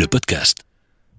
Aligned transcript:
le 0.00 0.06
podcast. 0.06 0.64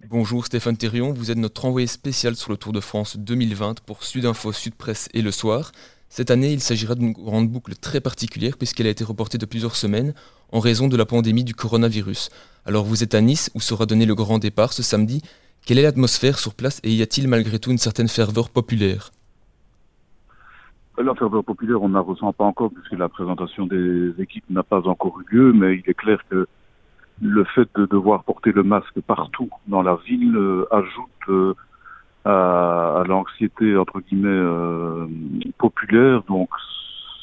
Bonjour 0.10 0.44
Stéphane 0.44 0.76
Thérion, 0.76 1.14
vous 1.14 1.30
êtes 1.30 1.38
notre 1.38 1.66
envoyé 1.66 1.86
spécial 1.86 2.36
sur 2.36 2.50
le 2.50 2.58
Tour 2.58 2.74
de 2.74 2.80
France 2.80 3.16
2020 3.16 3.82
pour 3.82 4.04
Sudinfo, 4.04 4.52
Sud 4.54 4.74
Presse 4.74 5.08
et 5.14 5.22
Le 5.22 5.30
Soir. 5.30 5.72
Cette 6.10 6.32
année, 6.32 6.52
il 6.52 6.62
s'agira 6.62 6.96
d'une 6.96 7.12
grande 7.12 7.48
boucle 7.48 7.76
très 7.76 8.02
particulière 8.02 8.58
puisqu'elle 8.58 8.88
a 8.88 8.90
été 8.90 9.04
reportée 9.04 9.38
de 9.38 9.46
plusieurs 9.46 9.76
semaines 9.76 10.16
en 10.52 10.60
raison 10.60 10.88
de 10.88 10.98
la 10.98 11.06
pandémie 11.06 11.44
du 11.44 11.54
coronavirus. 11.54 12.32
Alors 12.66 12.84
vous 12.84 13.04
êtes 13.04 13.14
à 13.14 13.22
Nice 13.22 13.52
où 13.54 13.62
sera 13.62 13.86
donné 13.86 14.08
le 14.08 14.16
grand 14.16 14.40
départ 14.40 14.74
ce 14.74 14.82
samedi. 14.82 15.22
Quelle 15.64 15.78
est 15.78 15.84
l'atmosphère 15.84 16.40
sur 16.40 16.56
place 16.56 16.82
et 16.84 16.92
y 16.92 17.04
a-t-il 17.04 17.28
malgré 17.28 17.60
tout 17.60 17.70
une 17.70 17.78
certaine 17.78 18.08
ferveur 18.08 18.50
populaire? 18.50 19.12
La 20.98 21.14
ferveur 21.14 21.44
populaire, 21.44 21.84
on 21.84 21.90
ne 21.90 21.94
la 21.94 22.02
ressent 22.02 22.34
pas 22.34 22.46
encore 22.46 22.72
puisque 22.72 22.98
la 22.98 23.10
présentation 23.10 23.68
des 23.68 24.12
équipes 24.18 24.50
n'a 24.50 24.64
pas 24.64 24.82
encore 24.88 25.22
eu 25.22 25.36
lieu, 25.36 25.54
mais 25.54 25.76
il 25.76 25.84
est 25.88 25.94
clair 25.94 26.18
que 26.32 26.48
le 27.22 27.44
fait 27.44 27.70
de 27.76 27.86
devoir 27.86 28.24
porter 28.24 28.52
le 28.52 28.64
masque 28.64 29.00
partout 29.06 29.50
dans 29.68 29.84
la 29.84 29.98
ville 30.08 30.36
euh, 30.36 30.66
ajoute 30.72 31.30
euh, 31.30 31.54
à, 32.26 33.04
l'anxiété 33.08 33.78
entre 33.78 34.02
guillemets 34.02 34.28
euh, 34.28 35.08
populaire. 35.58 36.24
Donc, 36.28 36.50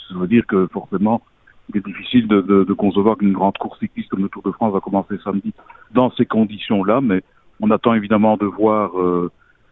ça 0.08 0.14
veut 0.14 0.28
dire 0.28 0.46
que 0.46 0.68
forcément, 0.68 1.20
il 1.68 1.78
est 1.78 1.84
difficile 1.84 2.28
de, 2.28 2.40
de, 2.40 2.64
de 2.64 2.72
concevoir 2.72 3.18
qu'une 3.18 3.32
grande 3.32 3.58
course 3.58 3.78
cycliste 3.80 4.08
comme 4.08 4.22
le 4.22 4.28
Tour 4.28 4.42
de 4.42 4.52
France 4.52 4.72
va 4.72 4.80
commencer 4.80 5.16
samedi 5.22 5.52
dans 5.90 6.12
ces 6.12 6.26
conditions-là. 6.26 7.00
Mais 7.00 7.22
on 7.60 7.70
attend 7.70 7.94
évidemment 7.94 8.36
de 8.36 8.46
voir 8.46 8.92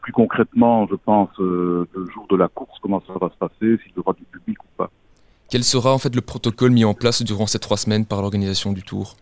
plus 0.03 0.13
concrètement, 0.13 0.87
je 0.89 0.97
pense, 0.97 1.31
le 1.39 1.87
jour 2.13 2.27
de 2.29 2.37
la 2.37 2.49
course, 2.49 2.79
comment 2.83 3.03
ça 3.07 3.15
va 3.21 3.31
se 3.31 3.37
passer, 3.37 3.81
s'il 3.83 3.93
y 3.97 3.99
aura 3.99 4.13
du 4.13 4.25
public 4.25 4.59
ou 4.63 4.67
pas. 4.77 4.91
Quel 5.49 5.63
sera 5.63 5.95
en 5.95 5.99
fait 5.99 6.15
le 6.15 6.21
protocole 6.21 6.73
mis 6.73 6.85
en 6.85 6.95
place 6.95 7.23
durant 7.23 7.47
ces 7.47 7.61
trois 7.61 7.77
semaines 7.77 8.05
par 8.05 8.21
l'organisation 8.21 8.73
du 8.73 8.83
Tour? 8.83 9.17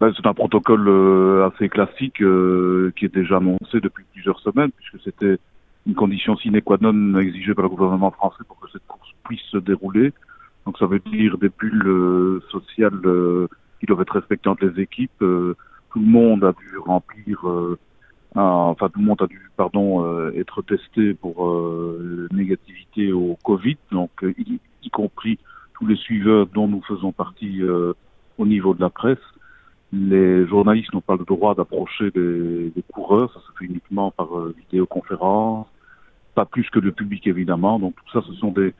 Ben, 0.00 0.12
c'est 0.16 0.26
un 0.26 0.34
protocole 0.34 0.86
euh, 0.86 1.48
assez 1.48 1.68
classique 1.68 2.22
euh, 2.22 2.92
qui 2.96 3.06
est 3.06 3.14
déjà 3.14 3.38
annoncé 3.38 3.80
depuis 3.82 4.04
plusieurs 4.12 4.38
semaines, 4.40 4.70
puisque 4.70 5.02
c'était 5.02 5.38
une 5.86 5.94
condition 5.94 6.36
sine 6.36 6.60
qua 6.62 6.76
non 6.80 7.18
exigée 7.18 7.54
par 7.54 7.64
le 7.64 7.70
gouvernement 7.70 8.12
français 8.12 8.44
pour 8.46 8.60
que 8.60 8.70
cette 8.70 8.86
course 8.86 9.12
puisse 9.24 9.42
se 9.50 9.58
dérouler. 9.58 10.12
Donc 10.66 10.78
ça 10.78 10.86
veut 10.86 11.00
dire 11.00 11.36
des 11.38 11.48
bulles 11.48 11.88
euh, 11.88 12.40
sociales 12.50 13.00
qui 13.80 13.86
doivent 13.86 14.02
être 14.02 14.14
respectées 14.14 14.48
entre 14.48 14.66
les 14.66 14.82
équipes. 14.82 15.18
tout 15.18 16.00
le 16.00 16.00
monde 16.00 16.44
a 16.44 16.52
dû 16.52 16.78
remplir, 16.78 17.44
enfin 18.34 18.88
tout 18.90 19.00
le 19.00 19.04
monde 19.04 19.22
a 19.22 19.26
dû, 19.26 19.50
pardon, 19.56 20.30
être 20.32 20.62
testé 20.62 21.14
pour 21.14 21.56
négativité 22.32 23.12
au 23.12 23.38
Covid, 23.42 23.78
donc 23.90 24.10
y, 24.22 24.60
y, 24.82 24.90
compris 24.90 25.38
tous 25.74 25.86
les 25.86 25.96
suiveurs 25.96 26.46
dont 26.46 26.68
nous 26.68 26.82
faisons 26.82 27.12
partie 27.12 27.62
au 28.36 28.46
niveau 28.46 28.74
de 28.74 28.80
la 28.80 28.90
presse. 28.90 29.18
Les 29.92 30.46
journalistes 30.46 30.92
n'ont 30.92 31.00
pas 31.00 31.16
le 31.16 31.24
droit 31.24 31.54
d'approcher 31.54 32.10
des, 32.10 32.72
coureurs, 32.92 33.32
ça 33.32 33.40
se 33.40 33.58
fait 33.58 33.64
uniquement 33.64 34.10
par 34.10 34.36
euh, 34.36 34.54
vidéoconférence, 34.58 35.66
pas 36.34 36.44
plus 36.44 36.68
que 36.68 36.78
le 36.78 36.92
public 36.92 37.26
évidemment. 37.26 37.78
Donc 37.78 37.94
tout 37.94 38.12
ça, 38.12 38.26
ce 38.26 38.34
sont 38.34 38.52
des, 38.52 38.74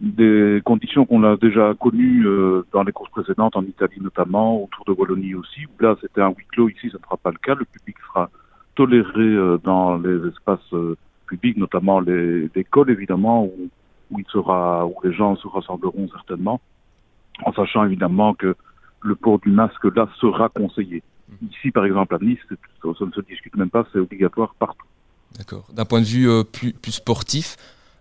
des 0.00 0.62
conditions 0.64 1.04
qu'on 1.04 1.24
a 1.24 1.36
déjà 1.36 1.74
connues 1.74 2.26
euh, 2.26 2.64
dans 2.72 2.84
les 2.84 2.92
courses 2.92 3.10
précédentes, 3.10 3.56
en 3.56 3.64
Italie 3.64 4.00
notamment, 4.00 4.62
autour 4.62 4.84
de 4.84 4.92
Wallonie 4.92 5.34
aussi, 5.34 5.66
là 5.80 5.96
c'était 6.00 6.20
un 6.20 6.28
huis 6.28 6.46
clos, 6.52 6.68
ici 6.68 6.90
ça 6.90 6.98
ne 6.98 7.02
sera 7.02 7.16
pas 7.16 7.30
le 7.30 7.38
cas, 7.38 7.54
le 7.56 7.64
public 7.64 7.96
sera 8.06 8.30
toléré 8.76 9.22
euh, 9.22 9.58
dans 9.64 9.96
les 9.96 10.28
espaces 10.28 10.74
publics, 11.26 11.56
notamment 11.56 11.98
les, 11.98 12.48
les 12.54 12.64
cols 12.64 12.90
évidemment, 12.90 13.46
où, 13.46 13.68
où, 14.12 14.20
il 14.20 14.26
sera, 14.28 14.86
où 14.86 14.94
les 15.02 15.12
gens 15.12 15.34
se 15.34 15.48
rassembleront 15.48 16.08
certainement, 16.08 16.60
en 17.44 17.52
sachant 17.52 17.84
évidemment 17.84 18.34
que 18.34 18.54
le 19.06 19.14
port 19.14 19.38
du 19.38 19.50
masque 19.50 19.84
là 19.94 20.08
sera 20.20 20.48
conseillé. 20.48 21.02
Mhm. 21.28 21.48
Ici, 21.50 21.70
par 21.70 21.84
exemple, 21.84 22.14
à 22.14 22.18
Nice, 22.18 22.38
ça 22.48 23.04
ne 23.04 23.12
se 23.12 23.20
discute 23.22 23.56
même 23.56 23.70
pas, 23.70 23.86
c'est 23.92 23.98
obligatoire 23.98 24.54
partout. 24.58 24.86
D'accord. 25.38 25.66
D'un 25.72 25.84
point 25.84 26.00
de 26.00 26.06
vue 26.06 26.28
euh, 26.28 26.44
plus, 26.44 26.74
sportif, 26.92 27.56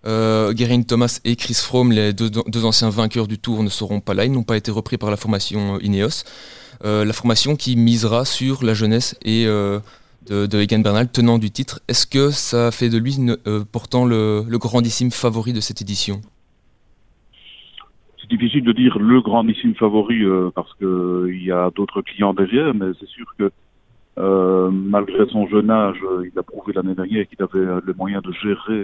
euh, 0.05 0.53
Thomas 0.87 1.19
et 1.23 1.35
Chris 1.35 1.55
Froome, 1.55 1.91
les 1.91 2.13
deux, 2.13 2.65
anciens 2.65 2.89
vainqueurs 2.89 3.27
du 3.27 3.39
Tour, 3.39 3.63
ne 3.63 3.69
seront 3.69 3.99
pas 3.99 4.13
là. 4.13 4.25
Ils 4.25 4.31
n'ont 4.31 4.43
pas 4.43 4.57
été 4.57 4.71
repris 4.71 4.97
par 4.97 5.09
la 5.09 5.17
formation 5.17 5.75
euh, 5.75 5.83
Ineos. 5.83 6.23
Euh, 6.83 7.05
la 7.05 7.13
formation 7.13 7.55
qui 7.55 7.75
misera 7.75 8.25
sur 8.25 8.63
la 8.63 8.73
jeunesse 8.73 9.15
et 9.23 9.45
de, 9.45 9.81
de 10.27 10.59
Egan 10.59 10.79
Bernal, 10.79 11.09
tenant 11.09 11.37
du 11.37 11.51
titre. 11.51 11.79
Est-ce 11.87 12.05
que 12.05 12.31
ça 12.31 12.71
fait 12.71 12.89
de 12.89 12.97
lui 12.97 13.17
pourtant 13.71 14.05
le 14.05 14.57
grandissime 14.57 15.11
favori 15.11 15.53
de 15.53 15.61
cette 15.61 15.81
édition? 15.81 16.21
C'est 18.25 18.35
difficile 18.37 18.63
de 18.63 18.71
dire 18.71 18.97
le 18.97 19.21
grandissime 19.21 19.75
favori 19.75 20.23
euh, 20.23 20.49
parce 20.53 20.73
que 20.75 21.29
il 21.31 21.43
y 21.43 21.51
a 21.51 21.69
d'autres 21.75 22.01
clients 22.01 22.33
derrière, 22.33 22.73
mais 22.73 22.87
c'est 22.99 23.07
sûr 23.07 23.25
que 23.37 23.51
euh, 24.17 24.71
malgré 24.71 25.25
son 25.27 25.47
jeune 25.47 25.69
âge, 25.69 25.99
euh, 26.03 26.27
il 26.31 26.39
a 26.39 26.43
prouvé 26.43 26.73
l'année 26.73 26.95
dernière 26.95 27.27
qu'il 27.27 27.41
avait 27.41 27.81
le 27.83 27.93
moyen 27.93 28.21
de 28.21 28.31
gérer 28.31 28.83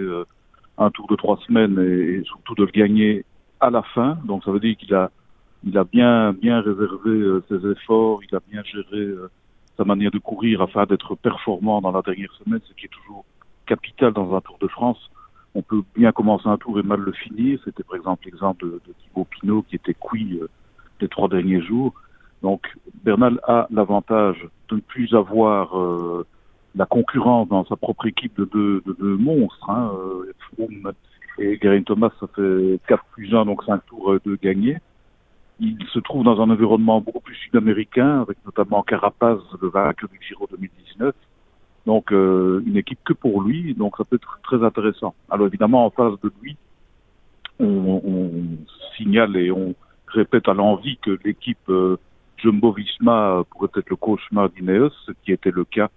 un 0.78 0.90
tour 0.90 1.06
de 1.08 1.16
trois 1.16 1.38
semaines 1.46 1.78
et, 1.78 2.22
surtout 2.24 2.54
de 2.54 2.64
le 2.64 2.70
gagner 2.70 3.24
à 3.60 3.70
la 3.70 3.82
fin. 3.82 4.18
Donc 4.24 4.44
ça 4.44 4.52
veut 4.52 4.60
dire 4.60 4.76
qu'il 4.76 4.94
a 4.94 5.10
bien 5.84 6.34
réservé 6.60 7.40
ses 7.48 7.70
efforts, 7.70 8.20
il 8.28 8.36
a 8.36 8.40
bien 8.50 8.62
géré 8.64 9.14
sa 9.76 9.84
manière 9.84 10.10
de 10.10 10.18
courir 10.18 10.62
afin 10.62 10.84
d'être 10.84 11.14
performant 11.16 11.80
dans 11.80 11.92
la 11.92 12.02
dernière 12.02 12.32
semaine, 12.44 12.60
ce 12.68 12.74
qui 12.74 12.86
est 12.86 12.90
toujours 12.90 13.24
capital 13.66 14.12
dans 14.12 14.34
un 14.36 14.40
Tour 14.40 14.58
de 14.60 14.68
France 14.68 15.10
on 15.54 15.62
peut 15.62 15.82
bien 15.94 16.12
commencer 16.12 16.48
un 16.48 16.56
tour 16.56 16.78
et 16.78 16.82
mal 16.82 17.00
le 17.00 17.12
finir. 17.12 17.58
C'était 17.64 17.82
par 17.82 17.96
exemple 17.96 18.24
l'exemple 18.26 18.64
de, 18.64 18.70
de, 18.86 18.92
Thibaut 19.02 19.24
Pinot 19.24 19.62
qui 19.62 19.76
était 19.76 19.94
cuit 19.94 20.38
euh, 20.40 20.48
les 21.00 21.08
trois 21.08 21.28
derniers 21.28 21.60
jours. 21.60 21.92
Donc 22.42 22.66
Bernal 23.04 23.38
a 23.44 23.66
l'avantage 23.70 24.48
de 24.68 24.76
ne 24.76 24.80
plus 24.80 25.14
avoir 25.14 25.78
euh, 25.78 26.26
la 26.74 26.86
concurrence 26.86 27.48
dans 27.48 27.64
sa 27.66 27.76
propre 27.76 28.06
équipe 28.06 28.36
de 28.38 28.44
deux, 28.46 28.82
de 28.86 29.14
monstres. 29.14 29.70
Hein, 29.70 29.92
euh, 29.94 30.92
et 31.38 31.58
Geraint 31.62 31.82
Thomas, 31.82 32.10
ça 32.20 32.26
fait 32.34 32.78
4 32.88 33.04
plus 33.12 33.34
1, 33.34 33.46
donc 33.46 33.64
5 33.64 33.84
tours 33.86 34.16
de 34.24 34.38
gagner. 34.42 34.78
Il 35.60 35.78
se 35.92 35.98
trouve 35.98 36.24
dans 36.24 36.40
un 36.40 36.50
environnement 36.50 37.00
beaucoup 37.00 37.20
plus 37.20 37.36
sud-américain, 37.36 38.22
avec 38.22 38.36
notamment 38.44 38.82
Carapaz, 38.82 39.38
le 39.60 39.68
vainqueur 39.68 40.10
du 40.10 40.18
Giro 40.26 40.46
2019 40.50 41.14
donc 41.86 42.12
euh, 42.12 42.62
une 42.66 42.76
équipe 42.76 43.00
que 43.04 43.12
pour 43.12 43.42
lui, 43.42 43.74
donc 43.74 43.96
ça 43.96 44.04
peut 44.04 44.16
être 44.16 44.38
très 44.42 44.62
intéressant. 44.62 45.14
Alors 45.30 45.46
évidemment 45.46 45.86
en 45.86 45.90
face 45.90 46.20
de 46.22 46.32
lui, 46.40 46.56
on, 47.58 48.00
on 48.04 48.30
signale 48.96 49.36
et 49.36 49.50
on 49.50 49.74
répète 50.06 50.48
à 50.48 50.54
l'envie 50.54 50.98
que 50.98 51.18
l'équipe 51.24 51.68
euh, 51.68 51.96
Jumbo-Visma 52.38 53.44
pourrait 53.50 53.70
être 53.76 53.90
le 53.90 53.96
cauchemar 53.96 54.50
d'Ineos, 54.50 54.90
ce 55.06 55.12
qui 55.24 55.32
était 55.32 55.50
le 55.50 55.64
cas 55.64 55.88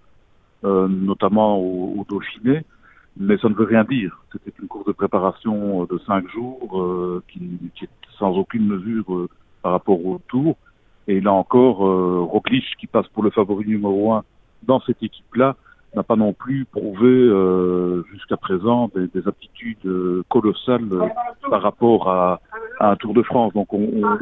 euh, 0.64 0.88
notamment 0.88 1.58
au, 1.58 1.94
au, 1.98 2.06
Dauphiné, 2.08 2.64
mais 3.16 3.36
ça 3.38 3.48
ne 3.48 3.54
veut 3.54 3.64
rien 3.64 3.84
dire. 3.84 4.22
C'était 4.32 4.52
une 4.60 4.68
course 4.68 4.86
de 4.86 4.92
préparation 4.92 5.84
de 5.84 5.98
cinq 6.06 6.28
jours 6.30 6.80
euh, 6.80 7.22
qui, 7.28 7.40
qui, 7.74 7.84
est 7.84 7.90
sans 8.18 8.32
aucune 8.36 8.66
mesure 8.66 9.28
par 9.62 9.72
rapport 9.72 10.04
au 10.04 10.20
Tour. 10.28 10.56
Et 11.08 11.20
là 11.20 11.32
encore, 11.32 11.76
Roglic 11.76 12.64
qui 12.80 12.86
passe 12.86 13.06
pour 13.08 13.22
le 13.22 13.30
favori 13.30 13.66
numéro 13.66 14.12
un 14.12 14.24
dans 14.62 14.80
cette 14.80 15.02
équipe-là, 15.02 15.54
n'a 15.96 16.02
pas 16.02 16.16
non 16.16 16.32
plus 16.32 16.66
prouvé 16.66 17.08
euh, 17.08 18.02
jusqu'à 18.12 18.36
présent 18.36 18.90
des, 18.94 19.08
des 19.08 19.26
aptitudes 19.26 19.84
euh, 19.86 20.22
colossales 20.28 20.92
euh, 20.92 21.08
par 21.50 21.62
rapport 21.62 22.08
à, 22.08 22.40
un 22.78 22.96
Tour 22.96 23.14
de 23.14 23.22
France. 23.22 23.54
Donc 23.54 23.72
on, 23.72 23.88
on 24.02 24.18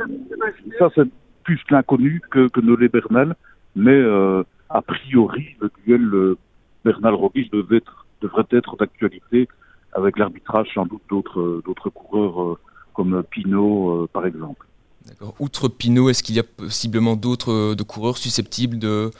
ça 0.78 0.88
c'est 0.94 1.08
plus 1.42 1.60
l'inconnu 1.70 2.22
que, 2.30 2.48
que 2.48 2.60
Nolé 2.60 2.88
Bernal, 2.88 3.34
mais 3.74 4.00
a 4.70 4.82
priori 4.82 5.56
le 5.60 5.70
duel 5.84 6.36
Bernal-Roglic 6.84 7.52
devrait 7.52 8.46
être 8.50 8.76
d'actualité 8.76 9.48
avec 9.92 10.18
l'arbitrage 10.18 10.68
sans 10.72 10.86
doute 10.86 11.02
d'autres 11.10 11.62
d'autres 11.66 11.90
coureurs 11.90 12.58
comme 12.94 13.24
Pinot 13.24 14.08
par 14.12 14.24
exemple. 14.24 14.66
Outre 15.40 15.68
Pinot, 15.68 16.08
est-ce 16.08 16.22
qu'il 16.22 16.36
y 16.36 16.40
a 16.40 16.44
possiblement 16.44 17.16
d'autres 17.16 17.74
de 17.74 17.82
coureurs 17.82 18.16
susceptibles 18.16 18.78
de 18.78 19.10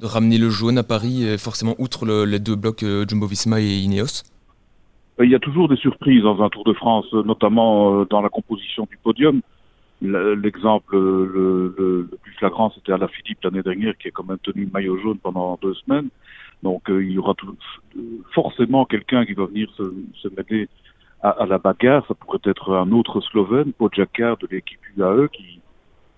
de 0.00 0.06
ramener 0.06 0.38
le 0.38 0.48
jaune 0.48 0.78
à 0.78 0.82
Paris, 0.82 1.36
forcément 1.38 1.74
outre 1.78 2.06
les 2.06 2.38
deux 2.38 2.56
blocs 2.56 2.82
euh, 2.82 3.04
Jumbo-Visma 3.06 3.60
et 3.60 3.76
Ineos 3.78 4.24
euh, 5.18 5.24
Il 5.24 5.30
y 5.30 5.34
a 5.34 5.38
toujours 5.38 5.68
des 5.68 5.76
surprises 5.76 6.22
dans 6.22 6.42
un 6.42 6.48
Tour 6.48 6.64
de 6.64 6.72
France, 6.72 7.12
notamment 7.12 8.00
euh, 8.00 8.06
dans 8.08 8.22
la 8.22 8.30
composition 8.30 8.86
du 8.90 8.96
podium. 8.96 9.42
L'exemple 10.02 10.96
le, 10.96 12.08
plus 12.22 12.32
flagrant, 12.32 12.72
c'était 12.74 12.92
à 12.92 12.96
la 12.96 13.08
Philippe 13.08 13.44
l'année 13.44 13.62
dernière, 13.62 13.98
qui 13.98 14.08
a 14.08 14.10
quand 14.10 14.24
même 14.26 14.38
tenu 14.38 14.64
le 14.64 14.70
maillot 14.72 14.98
jaune 14.98 15.18
pendant 15.18 15.58
deux 15.60 15.74
semaines. 15.74 16.08
Donc 16.62 16.84
il 16.88 17.10
y 17.10 17.18
aura 17.18 17.34
forcément 18.32 18.86
quelqu'un 18.86 19.26
qui 19.26 19.34
va 19.34 19.44
venir 19.44 19.70
se, 19.76 19.82
se 20.22 20.28
mêler 20.28 20.70
à, 21.22 21.44
la 21.46 21.58
bagarre. 21.58 22.06
Ça 22.08 22.14
pourrait 22.14 22.38
être 22.44 22.72
un 22.72 22.90
autre 22.92 23.20
Slovène, 23.20 23.74
Pojakar 23.74 24.38
de 24.38 24.48
l'équipe 24.50 24.80
UAE, 24.96 25.28
qui 25.28 25.60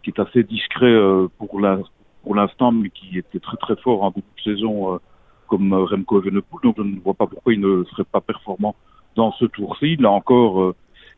est 0.06 0.20
assez 0.20 0.44
discret 0.44 0.94
pour 1.38 1.58
la, 1.58 1.80
pour 2.22 2.34
l'instant, 2.34 2.72
mais 2.72 2.90
qui 2.90 3.18
était 3.18 3.40
très 3.40 3.56
très 3.56 3.76
fort 3.76 4.02
en 4.02 4.10
début 4.10 4.26
de 4.36 4.54
saison, 4.54 4.94
euh, 4.94 4.98
comme 5.48 5.72
euh, 5.72 5.84
Remco 5.84 6.20
Evenepoel. 6.20 6.60
Donc 6.62 6.76
je 6.78 6.82
ne 6.82 7.00
vois 7.00 7.14
pas 7.14 7.26
pourquoi 7.26 7.52
il 7.52 7.60
ne 7.60 7.84
serait 7.84 8.04
pas 8.04 8.20
performant 8.20 8.74
dans 9.16 9.32
ce 9.32 9.44
tour-ci. 9.46 9.96
Là 9.96 10.10
encore, 10.10 10.62
euh, 10.62 10.74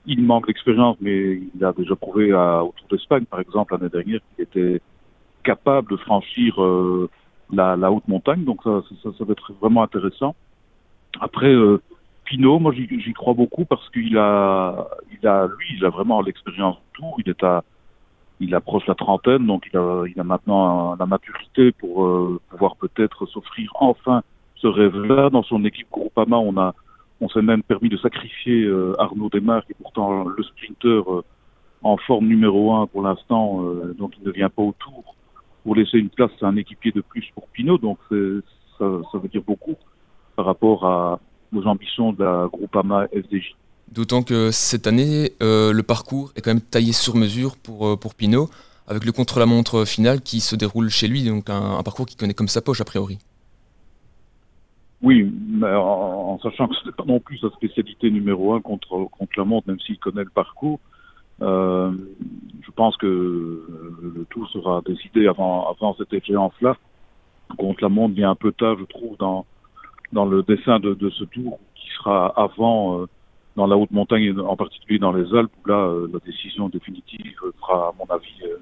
il 0.07 0.23
manque 0.23 0.47
d'expérience, 0.47 0.97
mais 1.01 1.41
il 1.55 1.65
a 1.65 1.73
déjà 1.73 1.97
prouvé 1.97 2.33
à, 2.33 2.65
au 2.65 2.73
Tour 2.77 2.89
d'Espagne, 2.91 3.25
par 3.25 3.41
exemple, 3.41 3.75
l'année 3.75 3.91
dernière, 3.91 4.21
qu'il 4.35 4.45
était 4.45 4.81
capable 5.43 5.91
de 5.91 5.97
franchir 5.97 6.59
la, 7.53 7.77
la, 7.77 7.93
haute 7.93 8.09
montagne. 8.09 8.45
Donc 8.45 8.63
ça, 8.65 8.83
ça, 9.03 9.11
ça, 9.17 9.25
va 9.25 9.33
être 9.33 9.53
vraiment 9.61 9.83
intéressant. 9.83 10.35
Après, 11.21 11.53
euh, 11.53 11.81
Pinot, 12.25 12.59
moi 12.59 12.73
j'y 12.73 13.13
crois 13.13 13.35
beaucoup 13.35 13.65
parce 13.65 13.89
qu'il 13.91 14.17
a, 14.19 14.89
il 15.13 15.27
a, 15.27 15.47
lui, 15.47 15.77
il 15.77 15.85
a 15.85 15.91
vraiment 15.91 16.21
l'expérience 16.23 16.77
de 16.77 16.83
tout. 16.95 17.15
Il 17.19 17.29
est 17.29 17.43
à, 17.45 17.63
il 18.41 18.55
approche 18.55 18.87
la 18.87 18.95
trentaine, 18.95 19.47
donc 19.47 19.69
il 19.73 19.79
a, 19.79 20.05
il 20.07 20.19
a 20.19 20.25
maintenant 20.25 20.97
la 20.97 21.07
maturité 21.07 21.73
pour 21.73 22.05
euh, 22.05 22.41
pouvoir 22.51 22.77
peut-être 22.77 23.27
s'offrir 23.27 23.73
enfin 23.79 24.23
ce 24.57 24.67
rêve-là. 24.67 25.31
Dans 25.31 25.43
son 25.43 25.65
équipe 25.65 25.89
Groupama, 25.91 26.37
on 26.37 26.57
a, 26.57 26.75
on 27.21 27.29
s'est 27.29 27.43
même 27.43 27.63
permis 27.63 27.89
de 27.89 27.97
sacrifier 27.97 28.65
euh, 28.65 28.95
Arnaud 28.99 29.29
Desmarques, 29.29 29.67
qui 29.67 29.73
est 29.73 29.83
pourtant 29.83 30.25
le 30.25 30.43
sprinter 30.43 31.03
euh, 31.09 31.23
en 31.83 31.97
forme 31.97 32.27
numéro 32.27 32.75
un 32.75 32.87
pour 32.87 33.03
l'instant, 33.03 33.63
donc 33.99 34.15
il 34.19 34.27
ne 34.27 34.33
vient 34.33 34.49
pas 34.49 34.63
autour 34.63 35.15
pour 35.63 35.77
laisser 35.77 35.99
une 35.99 36.09
place 36.09 36.31
à 36.41 36.47
un 36.47 36.57
équipier 36.57 36.93
de 36.93 37.03
plus 37.03 37.31
pour 37.35 37.47
Pinot. 37.49 37.77
Donc 37.77 37.99
ça, 38.79 38.87
ça 39.13 39.19
veut 39.19 39.29
dire 39.29 39.43
beaucoup 39.47 39.75
par 40.35 40.47
rapport 40.47 40.87
à 40.87 41.21
nos 41.53 41.67
ambitions 41.67 42.15
de 42.15 42.25
la 42.25 42.49
Groupama 42.51 43.07
FDJ. 43.09 43.55
D'autant 43.93 44.23
que 44.23 44.51
cette 44.51 44.87
année, 44.87 45.33
euh, 45.43 45.73
le 45.73 45.83
parcours 45.83 46.33
est 46.37 46.41
quand 46.41 46.51
même 46.51 46.61
taillé 46.61 46.93
sur 46.93 47.15
mesure 47.17 47.57
pour, 47.57 47.87
euh, 47.87 47.97
pour 47.97 48.15
Pinot, 48.15 48.49
avec 48.89 49.05
le 49.05 49.13
contre-la-montre 49.13 49.85
final 49.85 50.21
qui 50.21 50.41
se 50.41 50.57
déroule 50.57 50.89
chez 50.89 51.07
lui, 51.07 51.25
donc 51.25 51.49
un, 51.49 51.83
parcours 51.83 52.07
qu'il 52.07 52.19
connaît 52.19 52.35
comme 52.35 52.49
sa 52.49 52.61
poche 52.61 52.81
a 52.81 52.85
priori. 52.85 53.19
Oui, 55.03 55.31
mais 55.49 55.73
en, 55.75 56.39
sachant 56.43 56.67
que 56.67 56.75
ce 56.77 56.87
n'est 56.87 56.93
pas 56.93 57.05
non 57.05 57.21
plus 57.21 57.39
sa 57.39 57.51
spécialité 57.51 58.11
numéro 58.11 58.55
un 58.55 58.61
contre, 58.61 59.07
contre 59.11 59.33
la 59.37 59.45
montre, 59.45 59.69
même 59.69 59.81
s'il 59.81 59.99
connaît 59.99 60.25
le 60.25 60.31
parcours. 60.31 60.81
Euh, 61.43 61.93
je 62.63 62.71
pense 62.71 62.97
que 62.97 63.07
le 63.07 64.27
tout 64.31 64.47
sera 64.49 64.81
décidé 64.87 65.29
avant, 65.29 65.71
avant 65.71 65.95
cette 65.97 66.13
échéance-là. 66.13 66.77
Contre 67.59 67.83
la 67.83 67.91
montre 67.91 68.15
vient 68.15 68.31
un 68.31 68.35
peu 68.35 68.53
tard, 68.53 68.77
je 68.79 68.85
trouve, 68.85 69.17
dans, 69.19 69.45
dans 70.13 70.25
le 70.25 70.43
dessin 70.43 70.81
de, 70.81 70.95
de 70.95 71.11
ce 71.11 71.25
tour, 71.25 71.59
qui 71.75 71.89
sera 71.99 72.33
avant 72.41 73.07
dans 73.57 73.67
la 73.67 73.77
haute 73.77 73.91
montagne, 73.91 74.39
en 74.39 74.57
particulier 74.57 74.99
dans 74.99 75.13
les 75.13 75.33
Alpes, 75.35 75.53
où 75.65 75.69
là, 75.69 75.77
euh, 75.77 76.09
la 76.13 76.19
décision 76.21 76.69
définitive 76.69 77.37
sera, 77.61 77.89
à 77.89 77.93
mon 77.99 78.13
avis, 78.13 78.35
euh, 78.45 78.57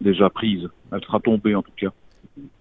déjà 0.00 0.30
prise. 0.30 0.68
Elle 0.92 1.02
sera 1.02 1.20
tombée, 1.20 1.54
en 1.54 1.62
tout 1.62 1.72
cas. 1.76 1.90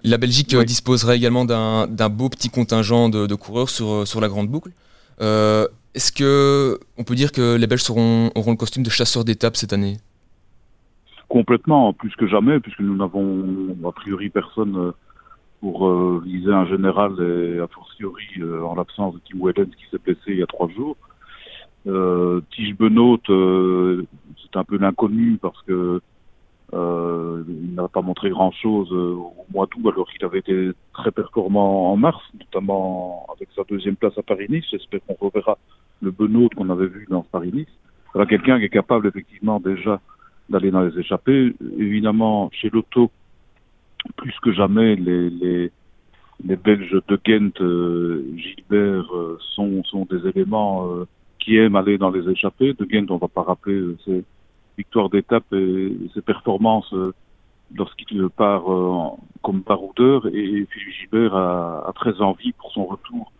La 0.04 0.18
Belgique 0.18 0.54
euh, 0.54 0.64
disposera 0.64 1.16
également 1.16 1.46
d'un 1.46 2.10
beau 2.10 2.30
petit 2.30 2.50
contingent 2.50 3.10
de, 3.10 3.36
coureurs 3.36 3.70
sur, 3.70 4.08
sur 4.08 4.20
la 4.20 4.28
grande 4.28 4.50
boucle. 4.50 4.72
Est-ce 5.20 6.12
que 6.12 6.78
on 6.98 7.04
peut 7.04 7.16
dire 7.16 7.32
que 7.32 7.56
les 7.56 7.66
Belges 7.66 7.82
seront, 7.82 8.30
auront 8.36 8.52
le 8.52 8.58
costume 8.58 8.84
de 8.84 8.90
chasseurs 8.90 9.24
d'étape 9.24 9.56
cette 9.56 9.74
année? 9.74 9.98
Complètement, 11.28 11.92
plus 11.94 12.16
que 12.16 12.28
jamais, 12.28 12.60
puisque 12.60 12.82
nous 12.82 12.96
n'avons 12.96 13.76
a 13.88 13.92
priori 13.92 14.30
personne 14.30 14.94
pour 15.60 15.90
viser 16.20 16.54
un 16.54 16.68
général 16.68 17.14
et 17.20 17.60
a 17.60 17.68
fortiori 17.68 18.28
en 18.64 18.76
l'absence 18.76 19.16
de 19.16 19.22
Tim 19.28 19.40
Wellens 19.44 19.72
qui 19.76 19.86
s'est 19.90 19.98
blessé 19.98 20.22
il 20.28 20.38
y 20.38 20.44
a 20.44 20.48
trois 20.48 20.70
jours. 20.70 20.98
Euh, 21.88 22.42
Tige 22.52 22.76
Benoît, 22.76 23.18
euh, 23.30 24.06
c'est 24.42 24.58
un 24.58 24.64
peu 24.64 24.78
l'inconnu 24.78 25.38
parce 25.42 25.62
que 25.64 26.02
euh, 26.74 27.44
il 27.48 27.76
n'a 27.76 27.88
pas 27.88 28.02
montré 28.02 28.30
grand-chose 28.30 28.92
euh, 28.92 29.14
au 29.16 29.46
mois 29.54 29.68
d'août 29.68 29.90
alors 29.94 30.10
qu'il 30.12 30.26
avait 30.26 30.40
été 30.40 30.72
très 30.94 31.12
performant 31.12 31.94
en 31.94 31.96
mars, 31.96 32.22
notamment 32.38 33.26
avec 33.34 33.48
sa 33.56 33.64
deuxième 33.64 33.96
place 33.96 34.18
à 34.18 34.22
Paris-Nice. 34.22 34.66
J'espère 34.70 35.00
qu'on 35.08 35.16
reverra 35.28 35.58
le 36.02 36.12
Benoît 36.12 36.50
qu'on 36.56 36.70
avait 36.70 36.88
vu 36.88 37.08
dans 37.10 37.22
Paris-Nice. 37.22 37.68
Voilà 38.14 38.28
quelqu'un 38.28 38.60
qui 38.60 38.66
est 38.66 38.70
capable 38.70 39.08
effectivement 39.08 39.62
déjà 39.62 40.02
d'aller 40.50 40.72
dans 40.72 40.82
les 40.82 41.00
échappées. 41.00 41.56
Évidemment, 41.78 42.50
chez 42.52 42.70
l'auto, 42.70 43.12
plus 44.18 44.36
que 44.42 44.52
jamais, 44.52 44.96
les, 44.96 45.30
les, 45.30 45.72
Belges 46.44 47.02
de 47.08 47.20
Ghent, 47.24 48.38
Gilbert, 48.38 49.10
sont, 49.56 49.84
sont 49.86 50.06
des 50.06 50.28
éléments 50.28 51.06
qui 51.48 51.56
aime 51.56 51.78
aller 51.78 51.98
dans 51.98 52.10
les 52.10 52.30
échappées. 52.30 52.74
De 52.74 52.84
Ghent, 52.84 53.06
on 53.10 53.16
ne 53.16 53.20
va 53.20 53.30
pas 53.30 53.44
rappeler 53.44 53.76
euh, 53.76 53.98
ses 54.04 54.26
victoires 54.78 55.10
d'étape 55.10 55.46
et 55.54 55.98
ses 56.14 56.22
performances 56.22 56.94
euh, 56.94 57.14
lorsqu'il 57.74 58.28
part 58.36 58.70
euh, 58.70 59.16
comme 59.42 59.62
baroudeur. 59.62 60.28
Et 60.28 60.68
Philippe 60.70 60.94
Gilbert 61.00 61.34
a, 61.34 61.90
très 61.96 62.20
envie 62.20 62.52
pour 62.52 62.74
son 62.74 62.86
retour 62.86 63.32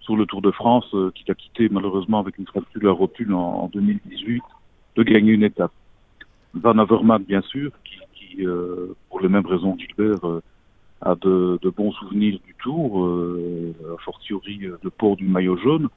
sur 0.00 0.16
le 0.16 0.26
Tour 0.26 0.42
de 0.42 0.50
France, 0.50 0.92
qu'il 1.14 1.30
a 1.30 1.34
quitté 1.34 1.68
malheureusement 1.68 2.18
avec 2.18 2.36
une 2.36 2.46
fracture 2.46 2.90
à 2.90 2.92
rotule 2.92 3.32
en, 3.32 3.70
2018, 3.72 4.42
de 4.96 5.02
gagner 5.04 5.30
une 5.30 5.44
étape. 5.44 5.70
Van 6.54 6.76
Avermaet, 6.78 7.20
bien 7.20 7.42
sûr, 7.42 7.70
qui, 7.84 8.44
pour 9.08 9.20
les 9.20 9.28
mêmes 9.28 9.46
raisons 9.46 9.78
Gilbert, 9.78 10.18
a 11.02 11.14
de, 11.14 11.70
bons 11.76 11.92
souvenirs 11.92 12.40
du 12.44 12.56
Tour, 12.60 13.08
a 13.94 14.02
fortiori 14.02 14.58
le 14.58 14.90
port 14.90 15.14
du 15.14 15.28
maillot 15.28 15.56
jaune. 15.58 15.88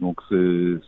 Donc 0.00 0.18
c'est 0.30 0.80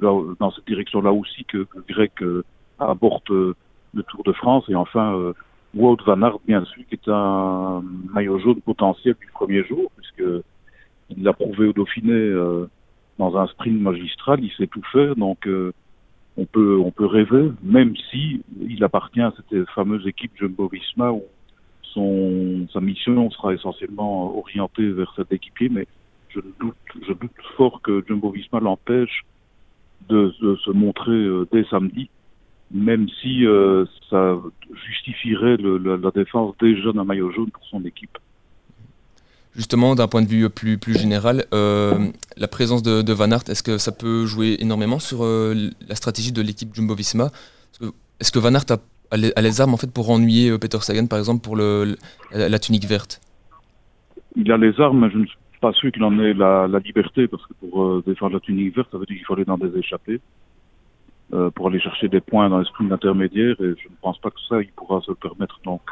dans 0.00 0.50
cette 0.52 0.66
direction-là 0.66 1.12
aussi 1.12 1.44
que, 1.44 1.66
Grec 1.88 2.12
euh, 2.22 2.44
aborde 2.78 3.22
euh, 3.30 3.54
le 3.94 4.02
Tour 4.02 4.22
de 4.24 4.32
France. 4.32 4.64
Et 4.68 4.74
enfin, 4.74 5.14
euh, 5.16 5.32
Wout 5.74 5.98
van 6.04 6.22
Aert, 6.22 6.38
bien 6.46 6.64
sûr, 6.64 6.82
qui 6.88 6.94
est 6.94 7.08
un 7.08 7.82
maillot 8.12 8.38
jaune 8.38 8.60
potentiel 8.60 9.14
du 9.20 9.26
premier 9.32 9.64
jour, 9.64 9.90
puisque 9.96 10.44
il 11.10 11.22
l'a 11.22 11.32
prouvé 11.32 11.66
au 11.66 11.72
Dauphiné 11.72 12.32
dans 13.18 13.36
un 13.36 13.46
sprint 13.48 13.80
magistral, 13.80 14.42
il 14.42 14.50
sait 14.52 14.66
tout 14.66 14.82
faire, 14.90 15.14
donc 15.16 15.46
on 16.36 16.46
peut 16.46 16.78
on 16.78 16.90
peut 16.90 17.06
rêver, 17.06 17.52
même 17.62 17.94
si 18.10 18.42
il 18.60 18.82
appartient 18.84 19.20
à 19.20 19.32
cette 19.36 19.68
fameuse 19.70 20.06
équipe 20.06 20.32
Jumbo-Visma 20.36 21.12
où 21.12 21.24
son 21.82 22.66
sa 22.72 22.80
mission 22.80 23.30
sera 23.30 23.54
essentiellement 23.54 24.36
orientée 24.36 24.88
vers 24.90 25.12
cet 25.14 25.32
équipier, 25.32 25.68
mais 25.68 25.86
je 26.30 26.40
doute 26.58 26.76
je 27.06 27.12
doute 27.12 27.30
fort 27.56 27.80
que 27.82 28.02
Jumbo-Visma 28.08 28.60
l'empêche 28.60 29.24
de, 30.08 30.32
se 30.64 30.70
montrer 30.70 31.12
euh, 31.12 31.46
dès 31.52 31.64
samedi, 31.64 32.08
même 32.72 33.08
si 33.20 33.46
euh, 33.46 33.84
ça 34.10 34.36
justifierait 34.86 35.56
la, 35.56 36.10
défense 36.10 36.54
déjà 36.60 36.92
d'un 36.92 37.04
maillot 37.04 37.30
jaune 37.32 37.50
pour 37.50 37.64
son 37.66 37.84
équipe. 37.84 38.18
Justement, 39.54 39.94
d'un 39.94 40.06
point 40.06 40.22
de 40.22 40.28
vue 40.28 40.50
plus, 40.50 40.76
plus 40.76 40.98
général, 40.98 41.44
euh, 41.54 42.08
la 42.36 42.48
présence 42.48 42.82
de, 42.82 43.12
Van 43.12 43.30
Aert, 43.30 43.48
est-ce 43.48 43.62
que 43.62 43.78
ça 43.78 43.90
peut 43.90 44.26
jouer 44.26 44.56
énormément 44.60 44.98
sur 44.98 45.24
la 45.24 45.94
stratégie 45.94 46.32
de 46.32 46.42
l'équipe 46.42 46.74
Jumbo-Visma 46.74 47.30
Est-ce 48.20 48.32
que 48.32 48.38
Van 48.38 48.54
Aert 48.54 48.66
a, 49.10 49.16
les, 49.16 49.60
armes 49.60 49.72
en 49.72 49.78
fait 49.78 49.90
pour 49.90 50.10
ennuyer 50.10 50.58
Peter 50.58 50.78
Sagan, 50.80 51.06
par 51.06 51.18
exemple, 51.18 51.42
pour 51.42 51.56
le, 51.56 51.96
la, 52.32 52.58
tunique 52.58 52.84
verte? 52.84 53.22
Il 54.34 54.52
a 54.52 54.58
les 54.58 54.78
armes, 54.78 55.00
mais 55.00 55.10
je 55.10 55.18
ne 55.18 55.24
suis 55.24 55.38
pas 55.60 55.72
sûr 55.72 55.90
qu'il 55.92 56.04
en 56.04 56.18
ait 56.18 56.34
la, 56.34 56.66
liberté, 56.84 57.28
parce 57.28 57.44
que 57.46 57.54
pour 57.54 57.82
euh, 57.82 58.02
défendre 58.06 58.34
la 58.34 58.40
tunique 58.40 58.74
verte, 58.74 58.88
ça 58.90 58.98
veut 58.98 59.06
dire 59.06 59.16
qu'il 59.16 59.24
faut 59.24 59.34
aller 59.34 59.44
dans 59.44 59.58
des 59.58 59.76
échappées, 59.78 60.20
euh, 61.32 61.50
pour 61.50 61.68
aller 61.68 61.80
chercher 61.80 62.08
des 62.08 62.20
points 62.20 62.48
dans 62.48 62.58
les 62.58 62.64
sprints 62.66 62.92
intermédiaires, 62.92 63.56
et 63.60 63.74
je 63.82 63.88
ne 63.88 63.96
pense 64.00 64.18
pas 64.18 64.30
que 64.30 64.40
ça, 64.48 64.60
il 64.60 64.70
pourra 64.72 65.00
se 65.00 65.10
le 65.10 65.16
permettre. 65.16 65.60
Donc, 65.64 65.82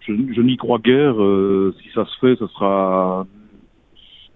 je, 0.00 0.12
n'y 0.12 0.56
crois 0.56 0.78
guère. 0.78 1.20
Euh, 1.20 1.74
si 1.82 1.88
ça 1.92 2.04
se 2.06 2.18
fait, 2.20 2.36
ce 2.36 2.46
sera 2.46 3.26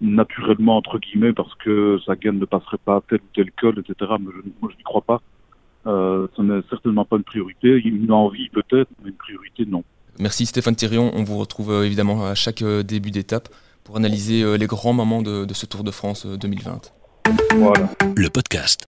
naturellement, 0.01 0.77
entre 0.77 0.99
guillemets, 0.99 1.33
parce 1.33 1.53
que 1.55 1.99
sa 2.05 2.15
gaine 2.15 2.39
ne 2.39 2.45
passerait 2.45 2.79
pas 2.83 3.01
tel 3.07 3.19
ou 3.19 3.35
tel 3.35 3.51
col, 3.51 3.79
etc. 3.79 4.11
Mais 4.19 4.31
je, 4.35 4.49
moi, 4.61 4.69
je 4.71 4.77
n'y 4.77 4.83
crois 4.83 5.01
pas. 5.01 5.21
Ce 5.85 6.41
n'est 6.41 6.61
certainement 6.69 7.05
pas 7.05 7.17
une 7.17 7.23
priorité. 7.23 7.69
Une 7.69 8.11
envie 8.11 8.49
peut-être, 8.49 8.89
mais 9.01 9.09
une 9.09 9.15
priorité 9.15 9.65
non. 9.65 9.83
Merci 10.19 10.45
Stéphane 10.45 10.75
Thirion. 10.75 11.11
On 11.15 11.23
vous 11.23 11.37
retrouve 11.37 11.83
évidemment 11.85 12.25
à 12.25 12.35
chaque 12.35 12.63
début 12.63 13.11
d'étape 13.11 13.47
pour 13.91 13.97
analyser 13.97 14.41
euh, 14.41 14.55
les 14.55 14.67
grands 14.67 14.93
moments 14.93 15.21
de, 15.21 15.45
ce 15.53 15.65
Tour 15.65 15.83
de 15.83 15.91
France 15.91 16.25
2020. 16.25 16.93
Euh, 17.27 17.31
voilà. 17.57 17.89
Le 18.15 18.29
podcast. 18.29 18.79